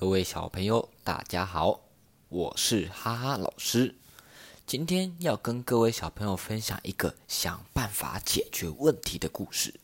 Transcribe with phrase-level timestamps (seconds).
[0.00, 1.80] 各位小朋友，大家好，
[2.28, 3.96] 我是哈哈老师。
[4.64, 9.74] 今天要跟各位小朋友分享一个想办法解决问题的故事。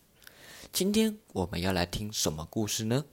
[0.72, 3.06] 今天我们要来听什么故事呢？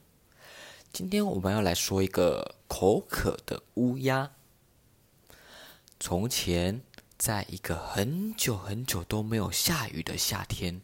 [0.94, 4.30] 今天我们要来说一个口渴的乌鸦。
[6.00, 6.84] 从前，
[7.18, 10.80] 在一个很久很久都没有下雨的夏天，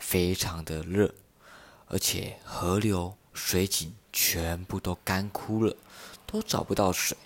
[0.00, 1.14] 非常的热，
[1.88, 5.74] 而且河流、水井全部都干枯了，
[6.26, 7.16] 都找不到水。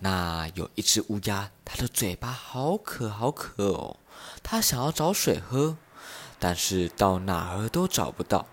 [0.00, 3.96] 那有一只乌鸦，它的嘴巴好渴好渴哦，
[4.42, 5.78] 它想要找水喝，
[6.38, 8.46] 但是到哪儿都找不到。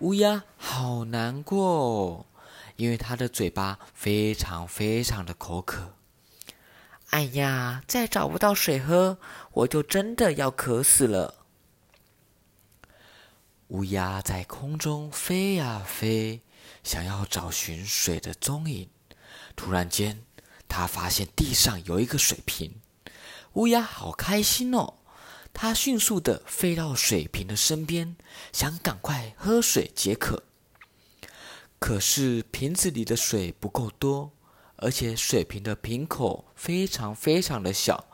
[0.00, 2.26] 乌鸦好难过哦，
[2.76, 5.94] 因为它的嘴巴非常非常的口渴。
[7.10, 9.18] 哎呀，再找不到水喝，
[9.52, 11.43] 我就真的要渴死了。
[13.68, 16.40] 乌鸦在空中飞呀飞，
[16.82, 18.88] 想要找寻水的踪影。
[19.56, 20.22] 突然间，
[20.68, 22.74] 它发现地上有一个水瓶，
[23.54, 24.94] 乌鸦好开心哦！
[25.52, 28.16] 它迅速的飞到水瓶的身边，
[28.52, 30.42] 想赶快喝水解渴。
[31.78, 34.32] 可是瓶子里的水不够多。
[34.76, 38.06] 而且水瓶的瓶口非常非常的小，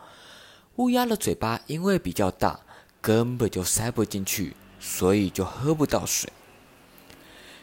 [0.76, 2.60] 乌鸦的嘴巴因为比较大，
[3.00, 6.32] 根本就塞不进去，所以就喝不到水。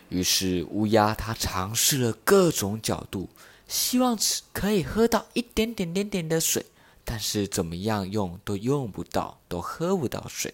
[0.10, 3.30] 于是乌鸦它尝试了各种角度，
[3.68, 4.18] 希望
[4.54, 6.66] 可以喝到一点点点点的水，
[7.04, 10.54] 但是怎么样用都用不到，都喝不到水。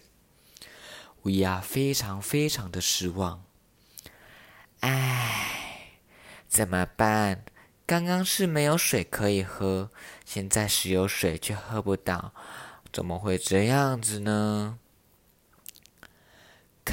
[1.24, 3.44] 乌鸦非常非常的失望，
[4.80, 6.00] 唉，
[6.50, 7.46] 怎么办？
[7.86, 9.92] 刚刚是没有水可以喝，
[10.26, 12.34] 现在是有水却喝不到，
[12.92, 14.80] 怎么会这样子呢？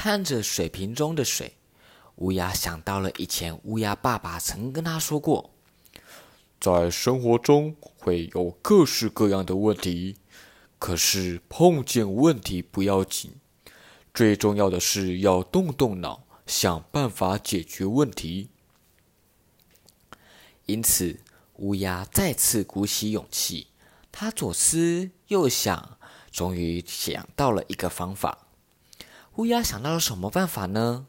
[0.02, 1.58] 看着水瓶中的水，
[2.14, 5.50] 乌鸦想到了以前乌鸦爸爸曾跟他说过
[6.58, 10.16] ：“在生活中会有各式各样的问题，
[10.78, 13.34] 可是碰见问题不要紧，
[14.14, 18.48] 最重要的是要动动脑，想办法解决问题。”
[20.64, 21.20] 因此，
[21.56, 23.66] 乌鸦再次鼓起勇气，
[24.10, 25.98] 他左思右想，
[26.30, 28.46] 终于想到了一个方法。
[29.36, 31.06] 乌鸦想到了什么办法呢？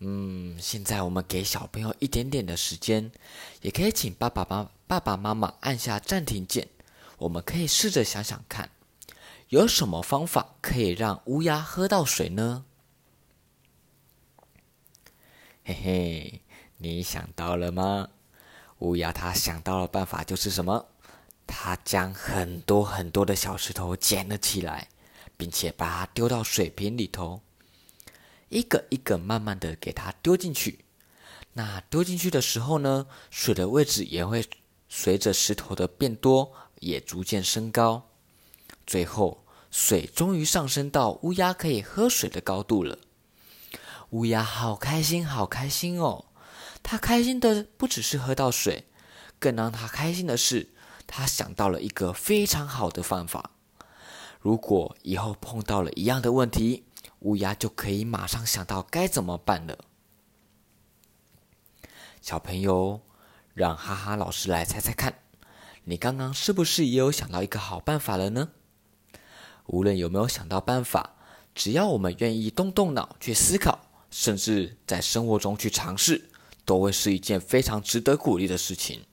[0.00, 3.12] 嗯，现在我们给小朋友一点点的时间，
[3.60, 6.68] 也可以请爸爸妈爸爸妈妈按下暂停键。
[7.18, 8.70] 我们可以试着想想看，
[9.48, 12.64] 有什么方法可以让乌鸦喝到水呢？
[15.64, 16.42] 嘿嘿，
[16.78, 18.08] 你想到了吗？
[18.80, 20.88] 乌鸦它想到了办法，就是什么？
[21.46, 24.88] 它将很多很多的小石头捡了起来，
[25.36, 27.40] 并且把它丢到水瓶里头，
[28.52, 30.84] 一个一个慢慢的给它丢进去。
[31.54, 34.44] 那丢进去的时候呢，水的位置也会
[34.88, 38.08] 随着石头的变多，也逐渐升高。
[38.86, 42.98] 最后，水终于上升到乌鸦可以喝水的高度了。
[44.10, 46.26] 乌鸦好开心，好开心哦！
[46.82, 48.84] 它开心的不只是喝到水，
[49.38, 50.68] 更让它开心的是，
[51.06, 53.52] 它想到了一个非常好的方法。
[54.40, 56.84] 如果以后碰到了一样的问题，
[57.22, 59.78] 乌鸦就可以马上想到该怎么办了。
[62.20, 63.00] 小朋友，
[63.52, 65.18] 让哈哈老师来猜猜看，
[65.84, 68.50] 你刚刚是不是也有想到一个好办法了呢？
[69.66, 71.16] 无论有没有想到办法，
[71.54, 73.80] 只要我们愿意动动脑去思考，
[74.10, 76.28] 甚至在生活中去尝试。
[76.64, 79.04] 都会是一件非常值得鼓励的事情，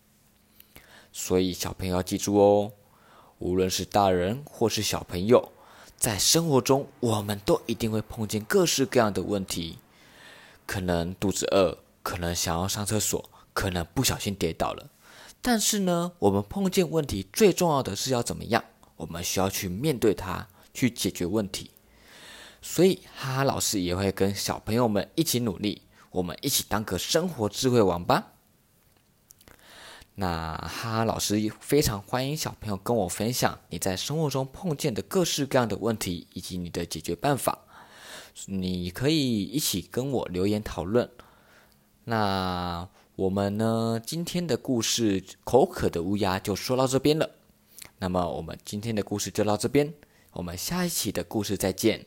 [1.11, 2.71] 所以小朋友要记住哦，
[3.39, 5.51] 无论是大人或是小朋友，
[5.99, 9.79] 在生活中我们都一定会碰见各式各样的问题，
[10.65, 14.89] 可能肚子饿，可能想要上厕所，可能不小心跌倒了。
[15.41, 18.63] 但是呢，我们碰见问题最重要的是要怎么样？
[18.95, 21.71] 我们需要去面对它，去解决问题。
[22.61, 25.81] 所以哈哈老师也会跟小朋友们一起努力。
[26.11, 28.31] 我们一起当个生活智慧王吧！
[30.19, 37.57] 那哈哈老师非常欢迎小朋友跟我分享你在生活中碰见的各式各样的问题以及你的解决办法。
[38.47, 41.09] 你可以一起跟我留言讨论。
[42.03, 44.01] 那我们呢？
[44.05, 47.29] 今天的故事《口渴的乌鸦》就说到这边了。
[47.99, 49.93] 那么我们今天的故事就到这边，
[50.33, 52.05] 我们下一期的故事再见。